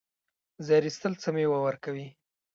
[0.65, 2.07] زیار ایستل څه مېوه ورکوي؟